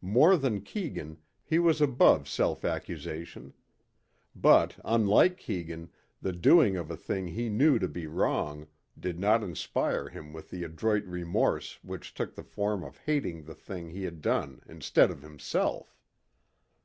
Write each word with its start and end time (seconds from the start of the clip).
More 0.00 0.36
than 0.36 0.60
Keegan, 0.60 1.18
he 1.44 1.58
was 1.58 1.80
above 1.80 2.28
self 2.28 2.64
accusation. 2.64 3.52
But 4.32 4.76
unlike 4.84 5.36
Keegan 5.38 5.90
the 6.20 6.32
doing 6.32 6.76
of 6.76 6.88
a 6.88 6.96
thing 6.96 7.26
he 7.26 7.48
knew 7.48 7.80
to 7.80 7.88
be 7.88 8.06
wrong 8.06 8.68
did 8.96 9.18
not 9.18 9.42
inspire 9.42 10.08
him 10.08 10.32
with 10.32 10.50
the 10.50 10.62
adroit 10.62 11.04
remorse 11.04 11.80
which 11.82 12.14
took 12.14 12.36
the 12.36 12.44
form 12.44 12.84
of 12.84 12.96
hating 12.98 13.42
the 13.42 13.56
thing 13.56 13.88
he 13.90 14.04
had 14.04 14.20
done 14.22 14.62
instead 14.68 15.10
of 15.10 15.20
himself. 15.22 15.98